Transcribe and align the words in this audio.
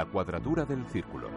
La 0.00 0.06
cuadratura 0.06 0.64
del 0.64 0.86
círculo. 0.86 1.28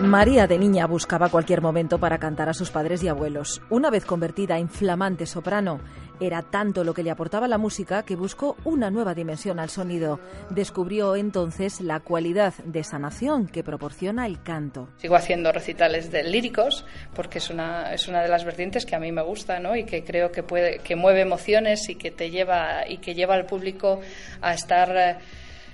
María 0.00 0.46
de 0.46 0.58
niña 0.58 0.86
buscaba 0.86 1.28
cualquier 1.28 1.60
momento 1.60 1.98
para 1.98 2.16
cantar 2.16 2.48
a 2.48 2.54
sus 2.54 2.70
padres 2.70 3.02
y 3.02 3.08
abuelos. 3.08 3.60
Una 3.68 3.90
vez 3.90 4.06
convertida 4.06 4.56
en 4.56 4.70
flamante 4.70 5.26
soprano, 5.26 5.80
era 6.18 6.40
tanto 6.40 6.82
lo 6.82 6.94
que 6.94 7.02
le 7.02 7.10
aportaba 7.10 7.46
la 7.46 7.58
música 7.58 8.04
que 8.04 8.16
buscó 8.16 8.56
una 8.64 8.90
nueva 8.90 9.12
dimensión 9.12 9.60
al 9.60 9.68
sonido. 9.68 10.18
Descubrió 10.48 11.14
entonces 11.14 11.82
la 11.82 12.00
cualidad 12.00 12.54
de 12.64 12.82
sanación 12.84 13.48
que 13.48 13.62
proporciona 13.62 14.24
el 14.24 14.42
canto. 14.42 14.88
Sigo 14.96 15.16
haciendo 15.16 15.52
recitales 15.52 16.10
de 16.10 16.22
líricos 16.22 16.86
porque 17.14 17.36
es 17.36 17.50
una, 17.50 17.92
es 17.92 18.08
una 18.08 18.22
de 18.22 18.28
las 18.28 18.46
vertientes 18.46 18.86
que 18.86 18.96
a 18.96 18.98
mí 18.98 19.12
me 19.12 19.22
gusta 19.22 19.60
¿no? 19.60 19.76
y 19.76 19.84
que 19.84 20.04
creo 20.04 20.32
que, 20.32 20.42
puede, 20.42 20.78
que 20.78 20.96
mueve 20.96 21.20
emociones 21.20 21.86
y 21.90 21.96
que 21.96 22.10
te 22.10 22.30
lleva, 22.30 22.88
y 22.88 22.96
que 22.96 23.14
lleva 23.14 23.34
al 23.34 23.44
público 23.44 24.00
a 24.40 24.54
estar... 24.54 25.20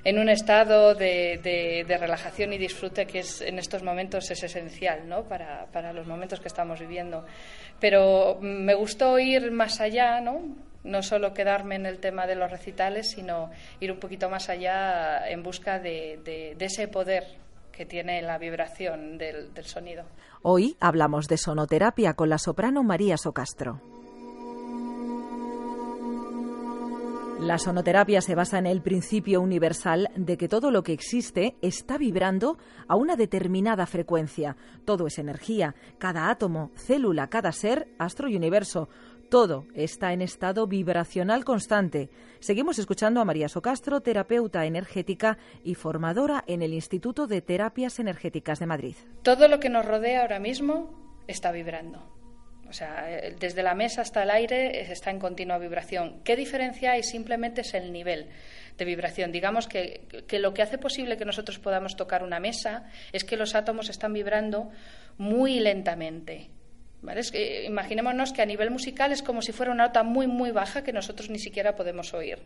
En 0.03 0.19
un 0.19 0.29
estado 0.29 0.95
de, 0.95 1.85
de, 1.87 1.97
relajación 1.99 2.53
y 2.53 2.59
disfrute 2.59 3.07
que 3.07 3.19
es, 3.21 3.43
en 3.43 3.59
estos 3.59 3.83
momentos 3.83 4.31
es 4.31 4.43
esencial 4.43 5.07
¿no? 5.09 5.25
para, 5.25 5.67
para 5.67 5.93
los 5.93 6.07
momentos 6.07 6.41
que 6.41 6.49
estamos 6.49 6.81
viviendo. 6.81 7.25
Pero 7.79 8.39
me 8.41 8.75
gustó 8.75 9.19
ir 9.19 9.51
más 9.51 9.81
allá, 9.81 10.21
¿no? 10.21 10.41
no 10.85 11.03
solo 11.03 11.35
quedarme 11.35 11.75
en 11.77 11.87
el 11.87 11.99
tema 11.99 12.27
de 12.27 12.35
los 12.35 12.51
recitales, 12.51 13.11
sino 13.11 13.51
ir 13.81 13.93
un 13.93 13.99
poquito 13.99 14.31
más 14.31 14.49
allá 14.49 15.29
en 15.29 15.43
busca 15.43 15.79
de, 15.79 16.19
de, 16.25 16.55
de 16.57 16.65
ese 16.65 16.89
poder 16.89 17.25
que 17.71 17.85
tiene 17.87 18.23
la 18.23 18.39
vibración 18.39 19.19
del, 19.19 19.53
del 19.53 19.65
sonido. 19.65 20.05
Hoy 20.43 20.77
hablamos 20.81 21.29
de 21.29 21.37
sonoterapia 21.37 22.15
con 22.15 22.31
la 22.31 22.39
soprano 22.39 22.83
María 22.83 23.17
Socastro. 23.17 24.00
La 27.41 27.59
sonoterapia 27.59 28.21
se 28.21 28.35
basa 28.35 28.59
en 28.59 28.67
el 28.67 28.83
principio 28.83 29.41
universal 29.41 30.11
de 30.15 30.37
que 30.37 30.47
todo 30.47 30.71
lo 30.71 30.83
que 30.83 30.93
existe 30.93 31.57
está 31.63 31.97
vibrando 31.97 32.59
a 32.87 32.97
una 32.97 33.17
determinada 33.17 33.87
frecuencia. 33.87 34.57
Todo 34.85 35.07
es 35.07 35.19
energía, 35.19 35.75
cada 35.99 36.31
átomo, 36.31 36.71
célula, 36.77 37.29
cada 37.29 37.51
ser, 37.53 37.89
astro 37.99 38.29
y 38.29 38.37
universo. 38.37 38.91
Todo 39.31 39.65
está 39.75 40.13
en 40.13 40.21
estado 40.21 40.67
vibracional 40.67 41.45
constante. 41.45 42.11
Seguimos 42.41 42.79
escuchando 42.79 43.23
a 43.23 43.25
María 43.25 43.49
Socastro, 43.49 44.03
terapeuta 44.03 44.67
energética 44.67 45.39
y 45.65 45.77
formadora 45.77 46.45
en 46.47 46.61
el 46.61 46.75
Instituto 46.75 47.27
de 47.27 47.41
Terapias 47.41 47.99
Energéticas 48.01 48.59
de 48.59 48.67
Madrid. 48.67 48.97
Todo 49.23 49.49
lo 49.49 49.61
que 49.61 49.71
nos 49.71 49.87
rodea 49.87 50.21
ahora 50.21 50.41
mismo 50.41 50.91
está 51.27 51.53
vibrando. 51.53 52.20
O 52.71 52.73
sea, 52.73 53.07
eh, 53.11 53.35
desde 53.39 53.65
la 53.65 53.75
mesa 53.75 54.03
hasta 54.03 54.23
el 54.23 54.31
aire 54.31 54.81
eh, 54.81 54.93
está 54.93 55.11
en 55.11 55.19
continua 55.19 55.59
vibración. 55.59 56.21
¿Qué 56.23 56.37
diferencia 56.37 56.93
hay? 56.93 57.03
Simplemente 57.03 57.63
es 57.63 57.75
el 57.75 57.93
nivel 57.93 58.29
de 58.79 58.85
vibración. 58.85 59.33
Digamos 59.33 59.67
que, 59.67 60.03
que, 60.29 60.39
lo 60.39 60.55
que 60.55 60.63
hace 60.63 60.79
posible 60.79 61.17
que 61.17 61.25
nosotros 61.25 61.59
podamos 61.59 61.97
tocar 61.97 62.23
una 62.23 62.39
mesa 62.39 62.89
es 63.13 63.25
que 63.25 63.37
los 63.37 63.57
átomos 63.57 63.91
están 63.91 64.13
vibrando 64.13 64.71
muy 65.19 65.59
lentamente. 65.59 66.49
que, 67.33 67.65
imaginémonos 67.65 68.33
que 68.33 68.43
a 68.43 68.47
nivel 68.47 68.71
musical 68.71 69.11
es 69.11 69.23
como 69.23 69.43
si 69.43 69.51
fuera 69.51 69.73
una 69.73 69.89
nota 69.89 70.05
muy, 70.05 70.29
muy 70.29 70.53
baja 70.53 70.85
que 70.85 70.93
nosotros 70.93 71.29
ni 71.29 71.41
siquiera 71.41 71.75
podemos 71.75 72.15
oír. 72.15 72.39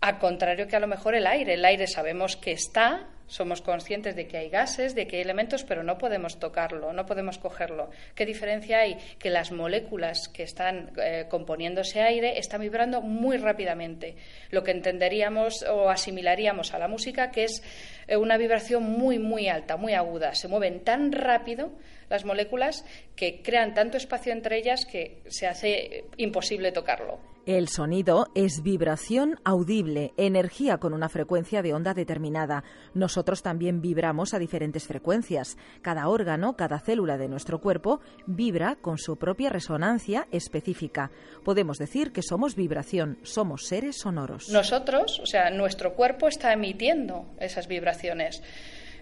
Al 0.00 0.18
contrario 0.18 0.68
que 0.68 0.76
a 0.76 0.80
lo 0.80 0.86
mejor 0.86 1.14
el 1.16 1.26
aire. 1.26 1.54
El 1.54 1.64
aire 1.64 1.88
sabemos 1.88 2.36
que 2.36 2.52
está, 2.52 3.08
somos 3.26 3.62
conscientes 3.62 4.14
de 4.14 4.28
que 4.28 4.36
hay 4.36 4.48
gases, 4.48 4.94
de 4.94 5.08
que 5.08 5.16
hay 5.16 5.22
elementos, 5.22 5.64
pero 5.64 5.82
no 5.82 5.98
podemos 5.98 6.38
tocarlo, 6.38 6.92
no 6.92 7.04
podemos 7.04 7.38
cogerlo. 7.38 7.90
¿Qué 8.14 8.24
diferencia 8.24 8.78
hay? 8.78 8.96
Que 9.18 9.28
las 9.28 9.50
moléculas 9.50 10.28
que 10.28 10.44
están 10.44 10.92
eh, 11.02 11.26
componiendo 11.28 11.80
ese 11.80 12.00
aire 12.00 12.38
están 12.38 12.60
vibrando 12.60 13.02
muy 13.02 13.38
rápidamente, 13.38 14.14
lo 14.50 14.62
que 14.62 14.70
entenderíamos 14.70 15.64
o 15.64 15.90
asimilaríamos 15.90 16.74
a 16.74 16.78
la 16.78 16.86
música, 16.86 17.32
que 17.32 17.44
es 17.44 17.62
eh, 18.06 18.16
una 18.16 18.36
vibración 18.36 18.84
muy, 18.84 19.18
muy 19.18 19.48
alta, 19.48 19.76
muy 19.76 19.94
aguda. 19.94 20.36
Se 20.36 20.46
mueven 20.46 20.84
tan 20.84 21.10
rápido 21.10 21.72
las 22.08 22.24
moléculas 22.24 22.84
que 23.16 23.42
crean 23.42 23.74
tanto 23.74 23.96
espacio 23.96 24.32
entre 24.32 24.58
ellas 24.58 24.86
que 24.86 25.22
se 25.26 25.48
hace 25.48 26.04
imposible 26.16 26.70
tocarlo. 26.70 27.18
El 27.48 27.68
sonido 27.68 28.26
es 28.34 28.62
vibración 28.62 29.40
audible, 29.42 30.12
energía 30.18 30.76
con 30.76 30.92
una 30.92 31.08
frecuencia 31.08 31.62
de 31.62 31.72
onda 31.72 31.94
determinada. 31.94 32.62
Nosotros 32.92 33.40
también 33.40 33.80
vibramos 33.80 34.34
a 34.34 34.38
diferentes 34.38 34.86
frecuencias. 34.86 35.56
Cada 35.80 36.08
órgano, 36.08 36.58
cada 36.58 36.78
célula 36.78 37.16
de 37.16 37.26
nuestro 37.26 37.62
cuerpo 37.62 38.02
vibra 38.26 38.76
con 38.76 38.98
su 38.98 39.16
propia 39.16 39.48
resonancia 39.48 40.28
específica. 40.30 41.10
Podemos 41.42 41.78
decir 41.78 42.12
que 42.12 42.20
somos 42.20 42.54
vibración, 42.54 43.16
somos 43.22 43.64
seres 43.64 43.96
sonoros. 43.96 44.50
Nosotros, 44.50 45.18
o 45.18 45.24
sea, 45.24 45.48
nuestro 45.48 45.94
cuerpo 45.94 46.28
está 46.28 46.52
emitiendo 46.52 47.34
esas 47.40 47.66
vibraciones. 47.66 48.42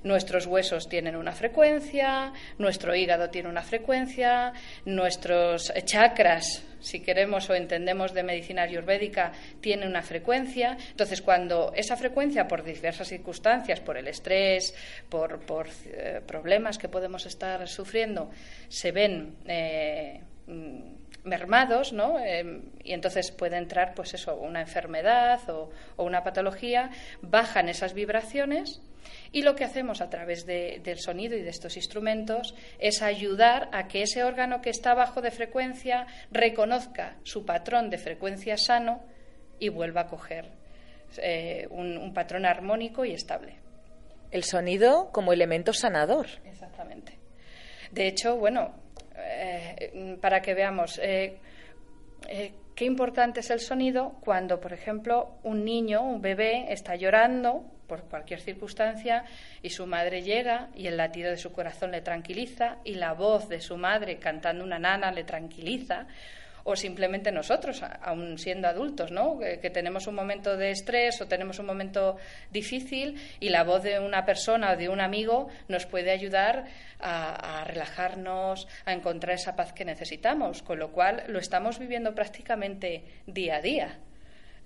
Nuestros 0.07 0.47
huesos 0.47 0.89
tienen 0.89 1.17
una 1.17 1.33
frecuencia, 1.33 2.33
nuestro 2.59 2.95
hígado 2.95 3.29
tiene 3.29 3.49
una 3.49 3.63
frecuencia, 3.63 4.53
nuestros 4.85 5.73
chakras, 5.85 6.63
si 6.79 7.01
queremos 7.01 7.51
o 7.51 7.57
entendemos 7.57 8.15
de 8.15 8.23
medicina 8.23 8.63
ayurvédica, 8.63 9.33
tienen 9.61 9.89
una 9.89 10.03
frecuencia. 10.03 10.79
Entonces, 10.91 11.21
cuando 11.23 11.73
esa 11.75 11.97
frecuencia, 11.97 12.47
por 12.47 12.63
diversas 12.63 13.09
circunstancias, 13.09 13.81
por 13.81 13.97
el 13.97 14.07
estrés, 14.07 14.77
por, 15.09 15.41
por 15.41 15.67
eh, 15.87 16.21
problemas 16.25 16.79
que 16.79 16.89
podemos 16.89 17.27
estar 17.27 17.67
sufriendo, 17.67 18.31
se 18.69 18.93
ven 18.93 19.35
eh, 19.45 20.21
mermados, 21.27 21.93
¿no? 21.93 22.19
Eh, 22.19 22.63
y 22.83 22.93
entonces 22.93 23.31
puede 23.33 23.59
entrar, 23.59 23.95
pues 23.95 24.15
eso, 24.15 24.37
una 24.37 24.61
enfermedad 24.61 25.41
o, 25.51 25.71
o 25.97 26.05
una 26.05 26.23
patología, 26.23 26.91
bajan 27.21 27.69
esas 27.69 27.93
vibraciones 27.93 28.81
y 29.33 29.43
lo 29.43 29.55
que 29.55 29.65
hacemos 29.65 30.01
a 30.01 30.11
través 30.11 30.47
de, 30.47 30.81
del 30.83 30.99
sonido 30.99 31.37
y 31.37 31.43
de 31.43 31.51
estos 31.51 31.77
instrumentos 31.77 32.55
es 32.79 33.03
ayudar 33.03 33.69
a 33.73 33.89
que 33.89 34.03
ese 34.03 34.25
órgano 34.25 34.61
que 34.61 34.71
está 34.71 34.95
bajo 34.95 35.21
de 35.21 35.31
frecuencia 35.31 36.07
reconozca 36.31 37.17
su 37.23 37.45
patrón 37.45 37.91
de 37.91 37.99
frecuencia 37.99 38.57
sano 38.57 39.03
y 39.59 39.69
vuelva 39.69 40.03
a 40.03 40.07
coger 40.07 40.51
eh, 41.19 41.67
un, 41.71 41.97
un, 41.97 42.13
patrón 42.13 42.47
armónico 42.47 43.05
y 43.05 43.13
estable. 43.13 43.57
El 44.31 44.45
sonido 44.45 45.11
como 45.13 45.33
elemento 45.33 45.73
sanador. 45.73 46.27
Exactamente. 46.45 47.19
De 47.91 48.09
hecho, 48.09 48.37
bueno, 48.37 48.75
eh, 49.77 50.19
para 50.21 50.43
que 50.43 50.55
veamos. 50.55 50.99
Eh, 51.03 51.39
eh, 52.29 52.53
qué 52.75 52.85
importante 52.85 53.41
es 53.41 53.51
el 53.51 53.61
sonido 53.61 54.17
cuando, 54.21 54.61
por 54.61 54.73
ejemplo, 54.73 55.39
un 55.43 55.65
niño, 55.65 56.03
un 56.03 56.21
bebé, 56.21 56.73
está 56.73 56.97
llorando 56.97 57.65
por 57.87 58.03
cualquier 58.05 58.41
circunstancia 58.41 59.25
y 59.63 59.71
su 59.71 59.87
madre 59.87 60.23
llega 60.23 60.69
y 60.75 60.89
el 60.89 60.97
latido 60.97 61.31
de 61.31 61.37
su 61.37 61.53
corazón 61.53 61.93
le 61.93 62.01
tranquiliza 62.01 62.79
y 62.85 62.95
la 62.95 63.13
voz 63.13 63.49
de 63.49 63.61
su 63.61 63.77
madre 63.77 64.19
cantando 64.19 64.65
una 64.65 64.79
nana 64.79 65.13
le 65.13 65.25
tranquiliza 65.25 66.07
o 66.67 66.75
simplemente 66.75 67.31
nosotros, 67.31 67.83
aún 68.03 68.39
siendo 68.39 68.67
adultos, 68.67 69.13
¿no? 69.13 69.39
Que, 69.39 69.71
tenemos 69.71 70.07
un 70.09 70.17
momento 70.17 70.57
de 70.57 70.73
estrés 70.73 71.21
o 71.21 71.27
tenemos 71.27 71.59
un 71.59 71.67
momento 71.67 72.17
difícil 72.51 73.21
y 73.39 73.51
la 73.51 73.63
voz 73.63 73.85
de 73.85 74.01
una 74.01 74.25
persona 74.25 74.73
o 74.73 74.77
de 74.77 74.89
un 74.89 75.01
amigo 75.01 75.49
nos 75.69 75.87
puede 75.87 76.11
ayudar 76.11 76.67
a, 76.99 77.61
a 77.61 77.65
relajarnos, 77.65 78.67
a 78.85 78.93
encontrar 78.93 79.37
esa 79.37 79.55
paz 79.55 79.73
que 79.73 79.85
necesitamos, 79.85 80.63
con 80.63 80.79
lo 80.79 80.91
cual 80.91 81.23
lo 81.29 81.39
estamos 81.39 81.79
viviendo 81.79 82.15
prácticamente 82.15 83.05
día 83.27 83.57
a 83.57 83.63
día 83.63 83.99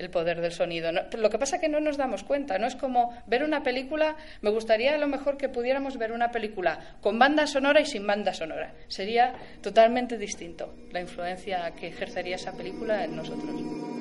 el 0.00 0.10
poder 0.10 0.40
del 0.40 0.52
sonido. 0.52 0.90
lo 0.92 1.30
que 1.30 1.38
pasa 1.38 1.56
es 1.56 1.62
que 1.62 1.68
no 1.68 1.78
nos 1.78 1.96
damos 1.96 2.24
cuenta, 2.24 2.58
no 2.58 2.66
es 2.66 2.74
como 2.74 3.14
ver 3.26 3.44
una 3.44 3.62
película, 3.62 4.16
me 4.40 4.50
gustaría 4.50 4.94
a 4.94 4.98
lo 4.98 5.06
mejor 5.06 5.36
que 5.36 5.48
pudiéramos 5.48 5.98
ver 5.98 6.12
una 6.12 6.30
película 6.30 6.96
con 7.00 7.18
banda 7.18 7.46
sonora 7.46 7.80
y 7.80 7.86
sin 7.86 8.06
banda 8.06 8.32
sonora. 8.32 8.72
Sería 8.88 9.34
totalmente 9.60 10.16
distinto 10.16 10.74
la 10.90 11.00
influencia 11.00 11.70
que 11.72 11.88
ejercería 11.88 12.36
esa 12.36 12.52
película 12.52 13.04
en 13.04 13.16
nosotros. 13.16 13.99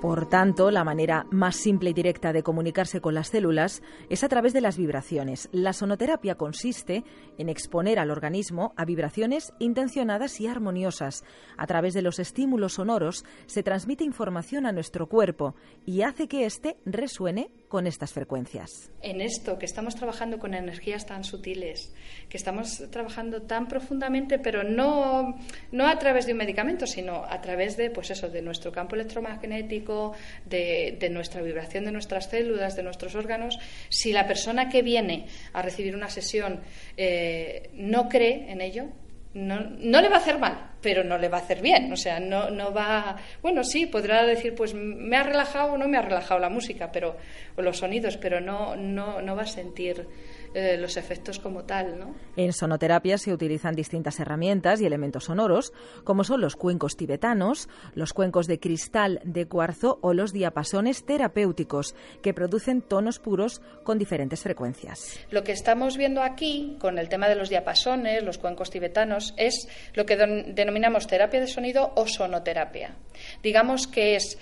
Por 0.00 0.28
tanto, 0.28 0.70
la 0.70 0.84
manera 0.84 1.26
más 1.30 1.56
simple 1.56 1.90
y 1.90 1.94
directa 1.94 2.34
de 2.34 2.42
comunicarse 2.42 3.00
con 3.00 3.14
las 3.14 3.28
células 3.28 3.82
es 4.10 4.24
a 4.24 4.28
través 4.28 4.52
de 4.52 4.60
las 4.60 4.76
vibraciones. 4.76 5.48
La 5.52 5.72
sonoterapia 5.72 6.34
consiste 6.34 7.02
en 7.38 7.48
exponer 7.48 7.98
al 7.98 8.10
organismo 8.10 8.74
a 8.76 8.84
vibraciones 8.84 9.54
intencionadas 9.58 10.38
y 10.38 10.48
armoniosas. 10.48 11.24
A 11.56 11.66
través 11.66 11.94
de 11.94 12.02
los 12.02 12.18
estímulos 12.18 12.74
sonoros 12.74 13.24
se 13.46 13.62
transmite 13.62 14.04
información 14.04 14.66
a 14.66 14.72
nuestro 14.72 15.08
cuerpo 15.08 15.54
y 15.86 16.02
hace 16.02 16.28
que 16.28 16.44
éste 16.44 16.76
resuene 16.84 17.50
con 17.68 17.86
estas 17.86 18.12
frecuencias. 18.12 18.90
En 19.02 19.20
esto, 19.20 19.58
que 19.58 19.66
estamos 19.66 19.94
trabajando 19.94 20.38
con 20.38 20.54
energías 20.54 21.06
tan 21.06 21.24
sutiles, 21.24 21.92
que 22.28 22.36
estamos 22.36 22.84
trabajando 22.90 23.42
tan 23.42 23.68
profundamente, 23.68 24.38
pero 24.38 24.62
no, 24.62 25.38
no 25.72 25.86
a 25.88 25.98
través 25.98 26.26
de 26.26 26.32
un 26.32 26.38
medicamento, 26.38 26.86
sino 26.86 27.24
a 27.24 27.40
través 27.40 27.76
de, 27.76 27.90
pues 27.90 28.10
eso, 28.10 28.28
de 28.28 28.42
nuestro 28.42 28.72
campo 28.72 28.94
electromagnético, 28.94 30.12
de, 30.44 30.96
de 30.98 31.10
nuestra 31.10 31.42
vibración 31.42 31.84
de 31.84 31.92
nuestras 31.92 32.30
células, 32.30 32.76
de 32.76 32.82
nuestros 32.82 33.14
órganos, 33.14 33.58
si 33.88 34.12
la 34.12 34.26
persona 34.26 34.68
que 34.68 34.82
viene 34.82 35.26
a 35.52 35.62
recibir 35.62 35.94
una 35.94 36.08
sesión 36.08 36.60
eh, 36.96 37.70
no 37.74 38.08
cree 38.08 38.50
en 38.50 38.60
ello, 38.60 38.86
no, 39.36 39.60
no, 39.60 40.00
le 40.00 40.08
va 40.08 40.16
a 40.16 40.18
hacer 40.18 40.38
mal, 40.38 40.70
pero 40.80 41.04
no 41.04 41.18
le 41.18 41.28
va 41.28 41.38
a 41.38 41.40
hacer 41.42 41.60
bien. 41.60 41.92
O 41.92 41.96
sea, 41.96 42.18
no, 42.18 42.50
no 42.50 42.72
va. 42.72 43.16
Bueno, 43.42 43.62
sí, 43.62 43.86
podrá 43.86 44.24
decir, 44.24 44.54
pues 44.54 44.72
me 44.74 45.16
ha 45.16 45.22
relajado 45.22 45.74
o 45.74 45.78
no 45.78 45.86
me 45.88 45.98
ha 45.98 46.02
relajado 46.02 46.40
la 46.40 46.48
música, 46.48 46.90
pero, 46.90 47.16
o 47.56 47.62
los 47.62 47.76
sonidos, 47.76 48.16
pero 48.16 48.40
no, 48.40 48.76
no, 48.76 49.20
no 49.20 49.36
va 49.36 49.42
a 49.42 49.46
sentir 49.46 50.06
eh, 50.58 50.78
los 50.78 50.96
efectos 50.96 51.38
como 51.38 51.64
tal. 51.64 51.98
¿no? 51.98 52.14
En 52.34 52.54
sonoterapia 52.54 53.18
se 53.18 53.30
utilizan 53.30 53.74
distintas 53.74 54.18
herramientas 54.20 54.80
y 54.80 54.86
elementos 54.86 55.24
sonoros, 55.24 55.74
como 56.02 56.24
son 56.24 56.40
los 56.40 56.56
cuencos 56.56 56.96
tibetanos, 56.96 57.68
los 57.94 58.14
cuencos 58.14 58.46
de 58.46 58.58
cristal 58.58 59.20
de 59.22 59.46
cuarzo 59.48 59.98
o 60.00 60.14
los 60.14 60.32
diapasones 60.32 61.04
terapéuticos, 61.04 61.94
que 62.22 62.32
producen 62.32 62.80
tonos 62.80 63.18
puros 63.18 63.60
con 63.84 63.98
diferentes 63.98 64.40
frecuencias. 64.40 65.20
Lo 65.30 65.44
que 65.44 65.52
estamos 65.52 65.98
viendo 65.98 66.22
aquí, 66.22 66.78
con 66.80 66.98
el 66.98 67.10
tema 67.10 67.28
de 67.28 67.34
los 67.34 67.50
diapasones, 67.50 68.22
los 68.22 68.38
cuencos 68.38 68.70
tibetanos, 68.70 69.34
es 69.36 69.68
lo 69.92 70.06
que 70.06 70.16
denominamos 70.16 71.06
terapia 71.06 71.38
de 71.38 71.48
sonido 71.48 71.92
o 71.96 72.06
sonoterapia. 72.06 72.96
Digamos 73.42 73.86
que 73.86 74.16
es 74.16 74.38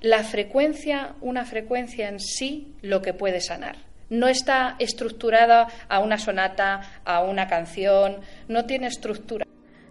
la 0.00 0.24
frecuencia, 0.24 1.14
una 1.20 1.44
frecuencia 1.44 2.08
en 2.08 2.18
sí, 2.18 2.74
lo 2.82 3.00
que 3.00 3.14
puede 3.14 3.40
sanar 3.40 3.91
no 4.12 4.28
está 4.28 4.76
estructurada 4.78 5.68
a 5.88 5.98
una 5.98 6.18
sonata, 6.18 6.82
a 7.04 7.22
una 7.24 7.48
canción, 7.48 8.18
no 8.46 8.66
tiene 8.66 8.86
estructura. 8.88 9.46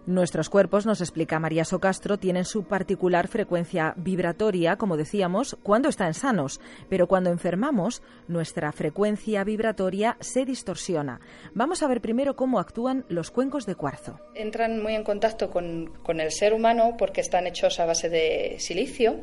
Nuestros 0.06 0.48
cuerpos, 0.48 0.86
nos 0.86 1.00
explica 1.00 1.38
María 1.38 1.64
Socastro, 1.64 2.18
tienen 2.18 2.44
su 2.44 2.64
particular 2.64 3.28
frecuencia 3.28 3.94
vibratoria, 3.96 4.76
como 4.76 4.96
decíamos, 4.96 5.56
cuando 5.62 5.88
están 5.88 6.14
sanos, 6.14 6.60
pero 6.88 7.06
cuando 7.06 7.30
enfermamos, 7.30 8.02
nuestra 8.26 8.72
frecuencia 8.72 9.44
vibratoria 9.44 10.16
se 10.20 10.44
distorsiona. 10.44 11.20
Vamos 11.54 11.82
a 11.82 11.88
ver 11.88 12.00
primero 12.00 12.34
cómo 12.34 12.58
actúan 12.58 13.04
los 13.08 13.30
cuencos 13.30 13.66
de 13.66 13.76
cuarzo. 13.76 14.18
Entran 14.34 14.82
muy 14.82 14.94
en 14.94 15.04
contacto 15.04 15.50
con, 15.50 15.92
con 16.02 16.20
el 16.20 16.30
ser 16.32 16.52
humano 16.52 16.96
porque 16.96 17.20
están 17.20 17.46
hechos 17.46 17.78
a 17.78 17.86
base 17.86 18.08
de 18.08 18.56
silicio 18.58 19.20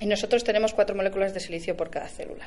y 0.00 0.06
nosotros 0.06 0.42
tenemos 0.42 0.74
cuatro 0.74 0.96
moléculas 0.96 1.34
de 1.34 1.40
silicio 1.40 1.76
por 1.76 1.90
cada 1.90 2.08
célula 2.08 2.46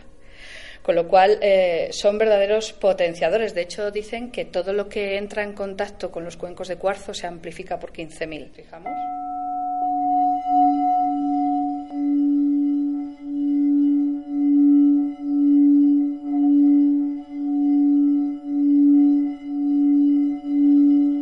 con 0.85 0.93
lo 0.93 1.07
cual 1.07 1.39
eh, 1.41 1.89
son 1.91 2.19
verdaderos 2.19 2.71
potenciadores. 2.71 3.55
De 3.55 3.61
hecho, 3.61 3.89
dicen 3.89 4.29
que 4.29 4.45
todo 4.45 4.71
lo 4.71 4.87
que 4.87 5.17
entra 5.17 5.41
en 5.41 5.53
contacto 5.53 6.11
con 6.11 6.23
los 6.23 6.37
cuencos 6.37 6.67
de 6.67 6.75
cuarzo 6.75 7.15
se 7.15 7.25
amplifica 7.25 7.79
por 7.79 7.91
15.000. 7.91 8.51
Fijamos. 8.51 8.91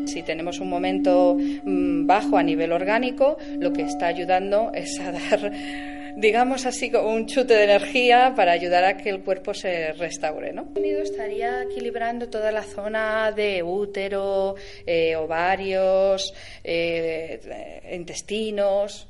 si 0.05 0.21
tenemos 0.21 0.59
un 0.59 0.69
momento 0.69 1.35
mm, 1.35 2.05
bajo 2.05 2.37
a 2.37 2.43
nivel 2.43 2.71
orgánico, 2.71 3.37
lo 3.59 3.73
que 3.73 3.81
está 3.81 4.07
ayudando 4.07 4.71
es 4.75 4.99
a 4.99 5.11
dar 5.11 5.51
digamos 6.15 6.65
así, 6.65 6.91
como 6.91 7.09
un 7.09 7.25
chute 7.25 7.53
de 7.53 7.63
energía 7.63 8.33
para 8.35 8.51
ayudar 8.51 8.83
a 8.83 8.97
que 8.97 9.09
el 9.09 9.23
cuerpo 9.23 9.53
se 9.53 9.93
restaure. 9.93 10.53
¿no? 10.53 10.67
El 10.75 10.85
estaría 11.01 11.63
equilibrando 11.63 12.29
toda 12.29 12.51
la 12.51 12.63
zona 12.63 13.31
de 13.31 13.63
útero, 13.63 14.55
eh, 14.85 15.15
ovarios, 15.15 16.33
eh, 16.63 17.81
intestinos. 17.93 19.07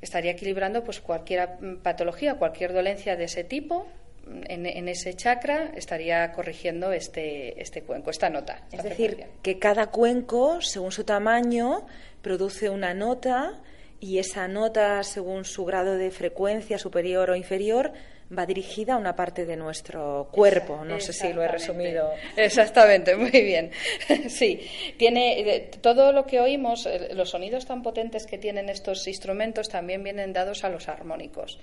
Estaría 0.00 0.32
equilibrando 0.32 0.82
pues 0.82 1.00
cualquier 1.00 1.48
patología, 1.82 2.34
cualquier 2.34 2.72
dolencia 2.72 3.16
de 3.16 3.24
ese 3.24 3.44
tipo 3.44 3.86
en, 4.26 4.88
ese 4.88 5.14
chakra 5.14 5.72
estaría 5.76 6.32
corrigiendo 6.32 6.92
este, 6.92 7.60
este 7.60 7.82
cuenco, 7.82 8.10
esta 8.10 8.30
nota. 8.30 8.62
es 8.70 8.82
decir, 8.82 9.24
que 9.42 9.58
cada 9.58 9.88
cuenco, 9.88 10.60
según 10.60 10.92
su 10.92 11.04
tamaño, 11.04 11.86
produce 12.22 12.70
una 12.70 12.94
nota 12.94 13.60
y 14.02 14.18
esa 14.18 14.48
nota, 14.48 15.00
según 15.04 15.44
su 15.44 15.64
grado 15.64 15.96
de 15.96 16.10
frecuencia 16.10 16.76
superior 16.76 17.30
o 17.30 17.36
inferior, 17.36 17.92
va 18.36 18.46
dirigida 18.46 18.94
a 18.94 18.96
una 18.96 19.14
parte 19.14 19.46
de 19.46 19.56
nuestro 19.56 20.28
cuerpo. 20.32 20.84
No 20.84 20.98
sé 20.98 21.12
si 21.12 21.32
lo 21.32 21.40
he 21.40 21.46
resumido. 21.46 22.10
Exactamente, 22.36 23.14
muy 23.14 23.30
bien. 23.30 23.70
Sí, 24.28 24.60
tiene 24.96 25.70
todo 25.80 26.12
lo 26.12 26.26
que 26.26 26.40
oímos, 26.40 26.88
los 27.14 27.30
sonidos 27.30 27.64
tan 27.64 27.82
potentes 27.82 28.26
que 28.26 28.38
tienen 28.38 28.68
estos 28.68 29.06
instrumentos 29.06 29.68
también 29.68 30.02
vienen 30.02 30.32
dados 30.32 30.64
a 30.64 30.68
los 30.68 30.88
armónicos. 30.88 31.60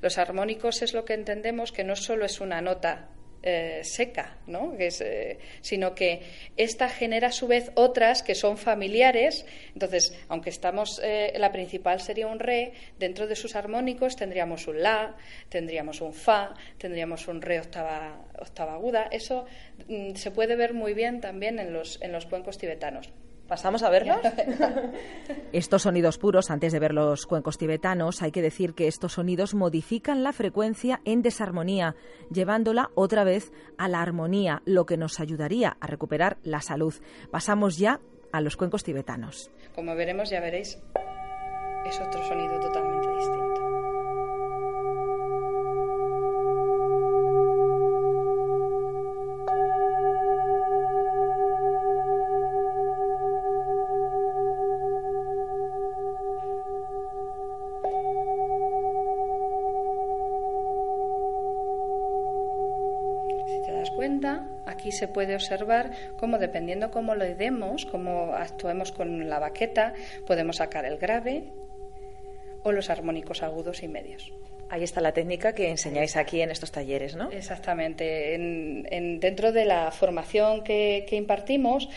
Los 0.00 0.16
armónicos 0.16 0.80
es 0.80 0.94
lo 0.94 1.04
que 1.04 1.12
entendemos 1.12 1.72
que 1.72 1.84
no 1.84 1.94
solo 1.94 2.24
es 2.24 2.40
una 2.40 2.62
nota 2.62 3.10
eh, 3.42 3.80
seca, 3.82 4.36
¿no? 4.46 4.74
Eh, 4.78 5.38
sino 5.60 5.94
que 5.94 6.20
esta 6.56 6.88
genera 6.88 7.28
a 7.28 7.32
su 7.32 7.48
vez 7.48 7.72
otras 7.74 8.22
que 8.22 8.34
son 8.34 8.56
familiares. 8.56 9.44
Entonces, 9.74 10.16
aunque 10.28 10.50
estamos, 10.50 11.00
eh, 11.02 11.32
la 11.38 11.50
principal 11.50 12.00
sería 12.00 12.28
un 12.28 12.38
re, 12.38 12.72
dentro 12.98 13.26
de 13.26 13.34
sus 13.34 13.56
armónicos 13.56 14.14
tendríamos 14.14 14.68
un 14.68 14.82
la, 14.82 15.16
tendríamos 15.48 16.00
un 16.00 16.14
fa, 16.14 16.54
tendríamos 16.78 17.26
un 17.26 17.42
re 17.42 17.58
octava, 17.58 18.24
octava 18.38 18.74
aguda. 18.74 19.08
Eso 19.10 19.46
mm, 19.88 20.14
se 20.14 20.30
puede 20.30 20.54
ver 20.54 20.72
muy 20.72 20.94
bien 20.94 21.20
también 21.20 21.58
en 21.58 21.72
los, 21.72 22.00
en 22.00 22.12
los 22.12 22.26
cuencos 22.26 22.58
tibetanos. 22.58 23.10
¿Pasamos 23.52 23.82
a 23.82 23.90
verlos? 23.90 24.16
estos 25.52 25.82
sonidos 25.82 26.16
puros, 26.16 26.50
antes 26.50 26.72
de 26.72 26.78
ver 26.78 26.94
los 26.94 27.26
cuencos 27.26 27.58
tibetanos, 27.58 28.22
hay 28.22 28.32
que 28.32 28.40
decir 28.40 28.72
que 28.72 28.88
estos 28.88 29.12
sonidos 29.12 29.52
modifican 29.52 30.22
la 30.22 30.32
frecuencia 30.32 31.02
en 31.04 31.20
desarmonía, 31.20 31.94
llevándola 32.30 32.88
otra 32.94 33.24
vez 33.24 33.52
a 33.76 33.88
la 33.88 34.00
armonía, 34.00 34.62
lo 34.64 34.86
que 34.86 34.96
nos 34.96 35.20
ayudaría 35.20 35.76
a 35.80 35.86
recuperar 35.86 36.38
la 36.44 36.62
salud. 36.62 36.94
Pasamos 37.30 37.76
ya 37.76 38.00
a 38.32 38.40
los 38.40 38.56
cuencos 38.56 38.84
tibetanos. 38.84 39.50
Como 39.74 39.94
veremos, 39.94 40.30
ya 40.30 40.40
veréis, 40.40 40.78
es 41.84 42.00
otro 42.00 42.26
sonido 42.26 42.58
totalmente 42.58 42.91
se 64.92 65.08
puede 65.08 65.34
observar 65.34 65.90
cómo 66.18 66.38
dependiendo 66.38 66.90
cómo 66.90 67.14
lo 67.14 67.24
demos, 67.24 67.86
cómo 67.86 68.34
actuemos 68.34 68.92
con 68.92 69.28
la 69.28 69.38
baqueta, 69.38 69.94
podemos 70.26 70.56
sacar 70.56 70.84
el 70.84 70.98
grave 70.98 71.52
o 72.62 72.72
los 72.72 72.90
armónicos 72.90 73.42
agudos 73.42 73.82
y 73.82 73.88
medios. 73.88 74.32
Ahí 74.72 74.84
está 74.84 75.02
la 75.02 75.12
técnica 75.12 75.52
que 75.52 75.68
enseñáis 75.68 76.16
aquí 76.16 76.40
en 76.40 76.50
estos 76.50 76.72
talleres, 76.72 77.14
¿no? 77.14 77.30
Exactamente. 77.30 78.34
En, 78.34 79.20
dentro 79.20 79.52
de 79.52 79.66
la 79.66 79.90
formación 79.90 80.64
que, 80.64 81.04
impartimos, 81.10 81.90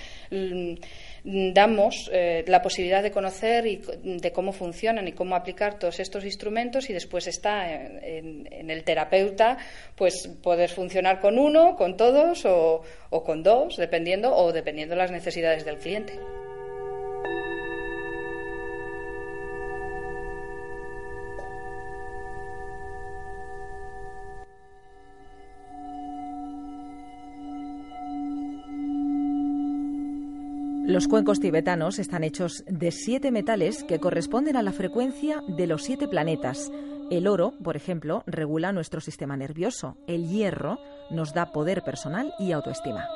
damos 1.23 2.09
eh, 2.11 2.43
la 2.45 2.61
posibilidad 2.61 3.01
de 3.01 3.11
conocer 3.11 3.65
y 3.65 3.81
de 4.03 4.29
cómo 4.33 4.51
funcionan 4.51 5.07
y 5.07 5.13
cómo 5.13 5.37
aplicar 5.37 5.79
todos 5.79 6.01
estos 6.01 6.25
instrumentos 6.25 6.89
y 6.89 6.93
después 6.93 7.27
está 7.27 7.71
en, 7.71 8.69
el 8.69 8.83
terapeuta 8.83 9.57
pues 9.95 10.27
poder 10.43 10.69
funcionar 10.69 11.21
con 11.21 11.39
uno, 11.39 11.77
con 11.77 11.95
todos 11.95 12.43
o, 12.45 12.83
o 13.09 13.23
con 13.23 13.41
dos, 13.41 13.77
dependiendo 13.77 14.35
o 14.35 14.51
dependiendo 14.51 14.95
de 14.95 15.01
las 15.01 15.11
necesidades 15.11 15.63
del 15.63 15.77
cliente. 15.77 16.19
Los 30.87 31.07
cuencos 31.07 31.39
tibetanos 31.39 31.97
están 31.97 32.23
hechos 32.23 32.63
de 32.67 32.91
siete 32.91 33.31
metales 33.31 33.83
que 33.83 33.99
corresponden 33.99 34.55
a 34.55 34.61
la 34.61 34.71
frecuencia 34.71 35.41
de 35.47 35.65
los 35.65 35.83
siete 35.83 36.07
planetas, 36.07 36.71
El 37.11 37.27
oro, 37.27 37.53
por 37.63 37.75
ejemplo, 37.75 38.23
regula 38.25 38.71
nuestro 38.71 38.99
sistema 38.99 39.37
nervioso. 39.37 39.97
El 40.07 40.27
hierro 40.27 40.79
nos 41.11 41.33
da 41.33 41.51
poder 41.51 41.83
personal 41.83 42.33
y 42.39 42.51
autoestima. 42.51 43.07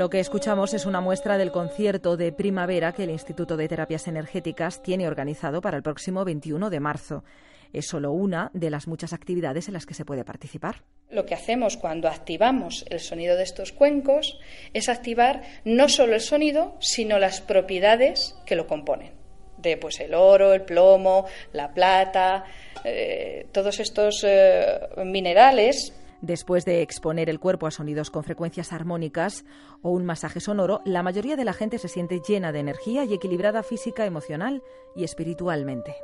Lo 0.00 0.08
que 0.08 0.18
escuchamos 0.18 0.72
es 0.72 0.86
una 0.86 1.02
muestra 1.02 1.36
del 1.36 1.52
concierto 1.52 2.16
de 2.16 2.32
primavera 2.32 2.94
que 2.94 3.04
el 3.04 3.10
Instituto 3.10 3.58
de 3.58 3.68
Terapias 3.68 4.08
Energéticas 4.08 4.82
tiene 4.82 5.06
organizado 5.06 5.60
para 5.60 5.76
el 5.76 5.82
próximo 5.82 6.24
21 6.24 6.70
de 6.70 6.80
marzo. 6.80 7.22
Es 7.74 7.88
solo 7.88 8.10
una 8.10 8.50
de 8.54 8.70
las 8.70 8.88
muchas 8.88 9.12
actividades 9.12 9.68
en 9.68 9.74
las 9.74 9.84
que 9.84 9.92
se 9.92 10.06
puede 10.06 10.24
participar. 10.24 10.84
Lo 11.10 11.26
que 11.26 11.34
hacemos 11.34 11.76
cuando 11.76 12.08
activamos 12.08 12.86
el 12.88 13.00
sonido 13.00 13.36
de 13.36 13.42
estos 13.42 13.72
cuencos 13.72 14.40
es 14.72 14.88
activar 14.88 15.42
no 15.66 15.90
solo 15.90 16.14
el 16.14 16.22
sonido, 16.22 16.78
sino 16.80 17.18
las 17.18 17.42
propiedades 17.42 18.34
que 18.46 18.56
lo 18.56 18.66
componen 18.66 19.12
de 19.58 19.76
pues 19.76 20.00
el 20.00 20.14
oro, 20.14 20.54
el 20.54 20.62
plomo, 20.62 21.26
la 21.52 21.74
plata, 21.74 22.44
eh, 22.82 23.48
todos 23.52 23.78
estos 23.78 24.24
eh, 24.26 24.80
minerales 25.04 25.92
Después 26.22 26.64
de 26.64 26.82
exponer 26.82 27.30
el 27.30 27.40
cuerpo 27.40 27.66
a 27.66 27.70
sonidos 27.70 28.10
con 28.10 28.24
frecuencias 28.24 28.72
armónicas 28.72 29.44
o 29.82 29.90
un 29.90 30.04
masaje 30.04 30.40
sonoro, 30.40 30.82
la 30.84 31.02
mayoría 31.02 31.36
de 31.36 31.44
la 31.44 31.54
gente 31.54 31.78
se 31.78 31.88
siente 31.88 32.20
llena 32.20 32.52
de 32.52 32.60
energía 32.60 33.04
y 33.04 33.14
equilibrada 33.14 33.62
física, 33.62 34.04
emocional 34.04 34.62
y 34.94 35.04
espiritualmente. 35.04 35.94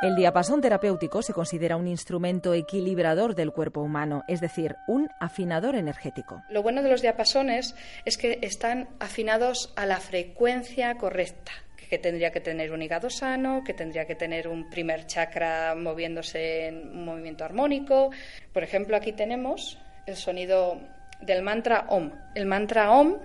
El 0.00 0.14
diapasón 0.14 0.60
terapéutico 0.60 1.22
se 1.22 1.32
considera 1.32 1.76
un 1.76 1.88
instrumento 1.88 2.54
equilibrador 2.54 3.34
del 3.34 3.50
cuerpo 3.50 3.80
humano, 3.80 4.22
es 4.28 4.40
decir, 4.40 4.76
un 4.86 5.10
afinador 5.18 5.74
energético. 5.74 6.44
Lo 6.50 6.62
bueno 6.62 6.84
de 6.84 6.88
los 6.88 7.02
diapasones 7.02 7.74
es 8.04 8.16
que 8.16 8.38
están 8.42 8.88
afinados 9.00 9.72
a 9.74 9.86
la 9.86 9.98
frecuencia 9.98 10.94
correcta 10.94 11.50
que 11.90 11.98
tendría 11.98 12.30
que 12.30 12.40
tener 12.40 12.70
un 12.70 12.82
hígado 12.82 13.10
sano, 13.10 13.64
que 13.64 13.74
tendría 13.74 14.04
que 14.04 14.14
tener 14.14 14.46
un 14.46 14.68
primer 14.68 15.06
chakra 15.06 15.74
moviéndose 15.74 16.66
en 16.66 16.90
un 16.90 17.04
movimiento 17.04 17.44
armónico. 17.44 18.10
Por 18.52 18.62
ejemplo, 18.62 18.94
aquí 18.94 19.12
tenemos 19.12 19.78
el 20.06 20.16
sonido 20.16 20.78
del 21.20 21.42
mantra 21.42 21.86
OM. 21.88 22.12
El 22.34 22.46
mantra 22.46 22.92
OM 22.92 23.16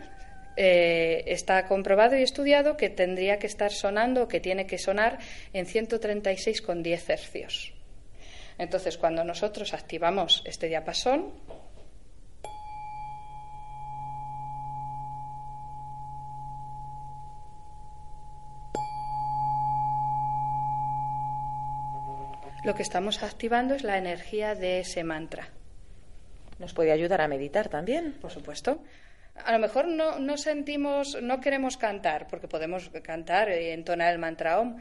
eh, 0.56 1.24
está 1.28 1.68
comprobado 1.68 2.18
y 2.18 2.24
estudiado 2.24 2.78
que 2.78 2.90
tendría 2.90 3.40
que 3.40 3.48
estar 3.48 3.72
sonando, 3.72 4.28
que 4.28 4.40
tiene 4.40 4.66
que 4.66 4.78
sonar 4.78 5.20
en 5.54 5.66
136,10 5.66 7.10
hercios. 7.10 7.74
Entonces, 8.58 8.98
cuando 8.98 9.24
nosotros 9.24 9.74
activamos 9.74 10.44
este 10.46 10.68
diapasón, 10.68 11.34
lo 22.64 22.76
que 22.76 22.84
estamos 22.84 23.24
activando 23.24 23.76
es 23.76 23.84
la 23.84 23.98
energía 23.98 24.56
de 24.56 24.80
ese 24.80 25.04
mantra. 25.04 25.50
¿Nos 26.60 26.74
puede 26.74 26.92
ayudar 26.92 27.22
a 27.22 27.28
meditar 27.28 27.68
también? 27.68 28.14
Por 28.14 28.32
supuesto. 28.32 28.80
A 29.36 29.52
lo 29.52 29.60
mejor 29.60 29.88
no, 29.88 30.20
no 30.20 30.38
sentimos, 30.38 31.22
no 31.22 31.40
queremos 31.40 31.78
cantar, 31.78 32.28
porque 32.28 32.48
podemos 32.48 32.90
cantar 33.02 33.50
y 33.50 33.70
entonar 33.70 34.14
el 34.14 34.20
mantra 34.20 34.60
OM, 34.60 34.78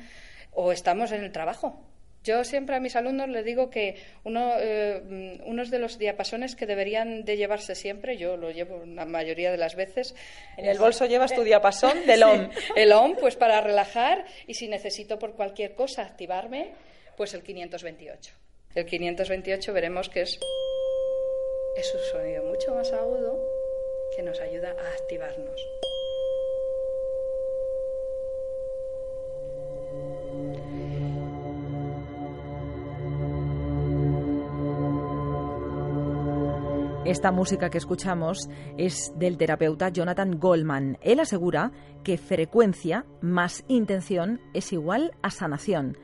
o 0.53 0.73
estamos 0.73 1.13
en 1.13 1.25
el 1.25 1.33
trabajo. 1.33 1.89
Yo 2.25 2.45
siempre 2.45 2.77
a 2.77 2.81
mis 2.81 2.95
alumnos 2.95 3.29
les 3.29 3.45
digo 3.45 3.69
que 3.69 3.97
uno, 4.23 4.53
eh, 4.59 5.41
unos 5.45 5.71
de 5.71 5.81
los 5.81 5.99
diapasones 5.99 6.55
que 6.55 6.67
deberían 6.67 7.25
de 7.25 7.37
llevarse 7.37 7.75
siempre, 7.75 8.17
yo 8.17 8.37
lo 8.37 8.53
llevo 8.53 8.85
la 8.87 9.05
mayoría 9.05 9.51
de 9.51 9.59
las 9.59 9.75
veces. 9.75 10.15
En 10.57 10.67
el 10.67 10.79
bolso 10.79 11.07
llevas 11.07 11.35
tu 11.35 11.43
diapasón 11.43 11.99
del 12.07 12.23
OM. 12.23 12.51
el 12.77 12.93
OM, 12.93 13.17
pues 13.17 13.35
para 13.35 13.61
relajar 13.61 14.25
y 14.47 14.55
si 14.55 14.69
necesito 14.69 15.19
por 15.19 15.35
cualquier 15.35 15.75
cosa 15.75 16.03
activarme, 16.03 16.71
pues 17.17 17.35
el 17.35 17.43
528. 17.43 18.35
El 18.77 18.87
528 18.87 19.73
veremos 19.73 20.09
que 20.09 20.23
es, 20.23 20.39
es 21.77 21.95
un 21.95 22.21
sonido 22.21 22.45
mucho 22.45 22.73
más 22.73 22.93
agudo 22.93 23.52
que 24.15 24.23
nos 24.23 24.41
ayuda 24.41 24.77
a 24.79 24.93
activarnos. 24.93 25.69
Esta 37.05 37.33
música 37.33 37.69
que 37.69 37.79
escuchamos 37.79 38.49
es 38.79 39.13
del 39.17 39.37
terapeuta 39.37 39.89
Jonathan 39.89 40.39
Goldman. 40.39 40.99
Él 41.03 41.19
asegura 41.19 41.73
que 42.05 42.17
frecuencia 42.17 43.05
más 43.21 43.65
intención 43.67 44.41
es 44.55 44.73
igual 44.73 45.13
a 45.21 45.31
sanación. 45.31 45.99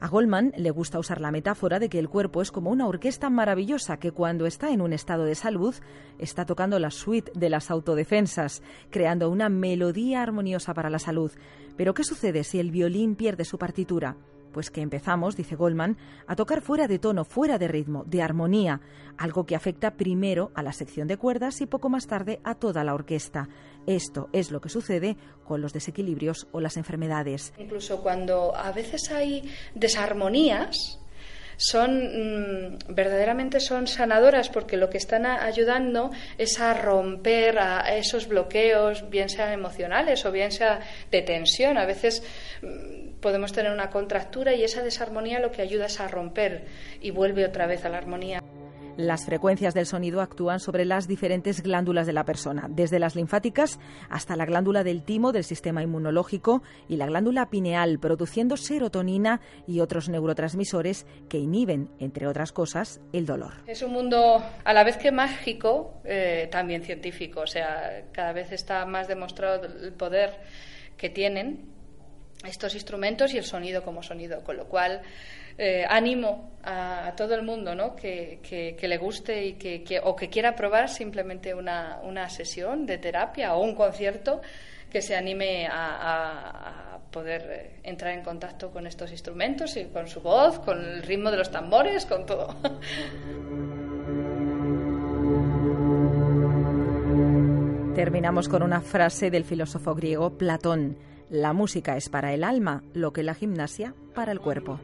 A 0.00 0.06
Goldman 0.06 0.52
le 0.56 0.70
gusta 0.70 1.00
usar 1.00 1.20
la 1.20 1.32
metáfora 1.32 1.80
de 1.80 1.88
que 1.88 1.98
el 1.98 2.08
cuerpo 2.08 2.40
es 2.40 2.52
como 2.52 2.70
una 2.70 2.86
orquesta 2.86 3.30
maravillosa 3.30 3.98
que 3.98 4.12
cuando 4.12 4.46
está 4.46 4.70
en 4.70 4.80
un 4.80 4.92
estado 4.92 5.24
de 5.24 5.34
salud 5.34 5.74
está 6.18 6.46
tocando 6.46 6.78
la 6.78 6.92
suite 6.92 7.32
de 7.34 7.50
las 7.50 7.68
autodefensas, 7.70 8.62
creando 8.90 9.28
una 9.28 9.48
melodía 9.48 10.22
armoniosa 10.22 10.72
para 10.72 10.88
la 10.88 11.00
salud. 11.00 11.32
Pero 11.76 11.94
¿qué 11.94 12.04
sucede 12.04 12.44
si 12.44 12.60
el 12.60 12.70
violín 12.70 13.16
pierde 13.16 13.44
su 13.44 13.58
partitura? 13.58 14.16
Pues 14.52 14.70
que 14.70 14.80
empezamos, 14.80 15.36
dice 15.36 15.56
Goldman, 15.56 15.96
a 16.26 16.36
tocar 16.36 16.62
fuera 16.62 16.88
de 16.88 16.98
tono, 16.98 17.24
fuera 17.24 17.58
de 17.58 17.68
ritmo, 17.68 18.04
de 18.06 18.22
armonía, 18.22 18.80
algo 19.16 19.44
que 19.44 19.56
afecta 19.56 19.92
primero 19.92 20.50
a 20.54 20.62
la 20.62 20.72
sección 20.72 21.08
de 21.08 21.16
cuerdas 21.16 21.60
y 21.60 21.66
poco 21.66 21.88
más 21.88 22.06
tarde 22.06 22.40
a 22.44 22.54
toda 22.54 22.84
la 22.84 22.94
orquesta. 22.94 23.48
Esto 23.86 24.28
es 24.32 24.50
lo 24.50 24.60
que 24.60 24.68
sucede 24.68 25.16
con 25.44 25.60
los 25.60 25.72
desequilibrios 25.72 26.46
o 26.52 26.60
las 26.60 26.76
enfermedades. 26.76 27.52
Incluso 27.58 28.02
cuando 28.02 28.54
a 28.56 28.72
veces 28.72 29.10
hay 29.10 29.50
desarmonías, 29.74 31.00
son 31.58 32.70
mm, 32.70 32.78
verdaderamente 32.88 33.60
son 33.60 33.86
sanadoras 33.86 34.48
porque 34.48 34.76
lo 34.76 34.88
que 34.88 34.96
están 34.96 35.26
ayudando 35.26 36.10
es 36.38 36.60
a 36.60 36.72
romper 36.72 37.58
a 37.58 37.96
esos 37.96 38.28
bloqueos, 38.28 39.10
bien 39.10 39.28
sean 39.28 39.52
emocionales 39.52 40.24
o 40.24 40.32
bien 40.32 40.52
sea 40.52 40.80
de 41.10 41.22
tensión. 41.22 41.76
A 41.76 41.84
veces 41.84 42.22
mm, 42.62 43.18
podemos 43.20 43.52
tener 43.52 43.72
una 43.72 43.90
contractura 43.90 44.54
y 44.54 44.62
esa 44.62 44.82
desarmonía 44.82 45.40
lo 45.40 45.50
que 45.50 45.60
ayuda 45.60 45.86
es 45.86 46.00
a 46.00 46.08
romper 46.08 46.64
y 47.02 47.10
vuelve 47.10 47.44
otra 47.44 47.66
vez 47.66 47.84
a 47.84 47.88
la 47.88 47.98
armonía. 47.98 48.40
Las 48.98 49.26
frecuencias 49.26 49.74
del 49.74 49.86
sonido 49.86 50.20
actúan 50.20 50.58
sobre 50.58 50.84
las 50.84 51.06
diferentes 51.06 51.62
glándulas 51.62 52.04
de 52.04 52.12
la 52.12 52.24
persona, 52.24 52.66
desde 52.68 52.98
las 52.98 53.14
linfáticas 53.14 53.78
hasta 54.10 54.34
la 54.34 54.44
glándula 54.44 54.82
del 54.82 55.04
timo 55.04 55.30
del 55.30 55.44
sistema 55.44 55.84
inmunológico 55.84 56.64
y 56.88 56.96
la 56.96 57.06
glándula 57.06 57.48
pineal, 57.48 58.00
produciendo 58.00 58.56
serotonina 58.56 59.40
y 59.68 59.78
otros 59.78 60.08
neurotransmisores 60.08 61.06
que 61.28 61.38
inhiben, 61.38 61.90
entre 62.00 62.26
otras 62.26 62.50
cosas, 62.50 63.00
el 63.12 63.24
dolor. 63.24 63.52
Es 63.68 63.82
un 63.82 63.92
mundo 63.92 64.42
a 64.64 64.72
la 64.72 64.82
vez 64.82 64.96
que 64.96 65.12
mágico, 65.12 66.00
eh, 66.04 66.48
también 66.50 66.82
científico. 66.82 67.42
O 67.42 67.46
sea, 67.46 68.02
cada 68.10 68.32
vez 68.32 68.50
está 68.50 68.84
más 68.84 69.06
demostrado 69.06 69.64
el 69.64 69.92
poder 69.92 70.40
que 70.96 71.08
tienen 71.08 71.70
estos 72.44 72.74
instrumentos 72.74 73.32
y 73.32 73.38
el 73.38 73.44
sonido 73.44 73.84
como 73.84 74.02
sonido, 74.02 74.42
con 74.42 74.56
lo 74.56 74.66
cual 74.66 75.02
eh, 75.58 75.84
animo 75.88 76.52
a, 76.62 77.12
todo 77.16 77.34
el 77.34 77.42
mundo 77.42 77.74
¿no? 77.74 77.96
que, 77.96 78.76
le 78.80 78.98
guste 78.98 79.44
y 79.44 79.54
que, 79.54 80.00
o 80.04 80.14
que 80.14 80.30
quiera 80.30 80.54
probar 80.54 80.88
simplemente 80.88 81.52
una, 81.52 81.98
una, 82.04 82.30
sesión 82.30 82.86
de 82.86 82.98
terapia 82.98 83.56
o 83.56 83.64
un 83.64 83.74
concierto 83.74 84.40
que 84.88 85.02
se 85.02 85.16
anime 85.16 85.66
a, 85.70 87.00
poder 87.10 87.42
eh, 87.50 87.80
entrar 87.82 88.12
en 88.12 88.22
contacto 88.22 88.70
con 88.70 88.86
estos 88.86 89.10
instrumentos 89.10 89.76
y 89.78 89.86
con 89.86 90.06
su 90.08 90.20
voz, 90.20 90.58
con 90.60 90.78
el 90.78 91.02
ritmo 91.02 91.30
de 91.30 91.38
los 91.38 91.50
tambores, 91.50 92.04
con 92.06 92.26
todo. 92.26 92.54
Terminamos 97.94 98.48
con 98.48 98.62
una 98.62 98.80
frase 98.80 99.30
del 99.30 99.44
filósofo 99.44 99.94
griego 99.94 100.38
Platón. 100.38 100.96
La 101.30 101.52
música 101.52 101.96
es 101.96 102.08
para 102.08 102.32
el 102.32 102.44
alma 102.44 102.84
lo 102.92 103.12
que 103.12 103.24
la 103.24 103.34
gimnasia 103.34 103.94
para 104.14 104.30
el 104.30 104.38
cuerpo. 104.38 104.78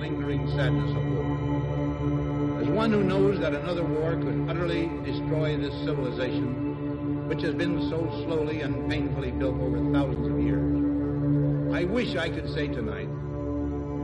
Lingering 0.00 0.48
sadness 0.56 0.90
of 0.96 1.04
war. 1.12 2.62
As 2.62 2.68
one 2.68 2.90
who 2.90 3.04
knows 3.04 3.38
that 3.40 3.54
another 3.54 3.84
war 3.84 4.16
could 4.16 4.48
utterly 4.48 4.90
destroy 5.04 5.58
this 5.58 5.74
civilization, 5.84 7.28
which 7.28 7.42
has 7.42 7.54
been 7.54 7.88
so 7.90 8.08
slowly 8.24 8.62
and 8.62 8.90
painfully 8.90 9.30
built 9.30 9.60
over 9.60 9.78
thousands 9.92 10.26
of 10.26 10.40
years, 10.40 11.74
I 11.74 11.84
wish 11.84 12.16
I 12.16 12.30
could 12.30 12.52
say 12.52 12.66
tonight 12.66 13.10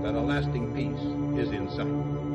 that 0.03 0.15
a 0.15 0.21
lasting 0.21 0.75
peace 0.75 1.43
is 1.43 1.51
in 1.53 1.69
sight. 1.71 2.26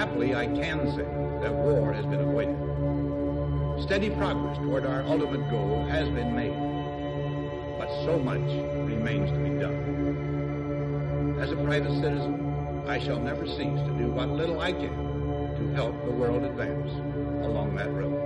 Happily, 0.00 0.34
I 0.34 0.46
can 0.46 0.90
say 0.96 1.04
that 1.42 1.52
war 1.52 1.92
has 1.92 2.06
been 2.06 2.20
avoided. 2.20 2.56
Steady 3.82 4.08
progress 4.08 4.56
toward 4.56 4.86
our 4.86 5.02
ultimate 5.02 5.50
goal 5.50 5.84
has 5.90 6.08
been 6.08 6.34
made, 6.34 6.56
but 7.78 7.86
so 8.06 8.18
much 8.18 8.40
remains 8.88 9.30
to 9.30 9.36
be 9.36 9.50
done. 9.60 11.36
As 11.38 11.52
a 11.52 11.56
private 11.56 11.92
citizen, 12.00 12.82
I 12.88 12.98
shall 12.98 13.20
never 13.20 13.46
cease 13.46 13.58
to 13.58 13.94
do 13.98 14.10
what 14.10 14.30
little 14.30 14.62
I 14.62 14.72
can 14.72 14.96
to 15.58 15.70
help 15.74 16.02
the 16.06 16.12
world 16.12 16.44
advance 16.44 16.90
along 17.44 17.76
that 17.76 17.92
road. 17.92 18.19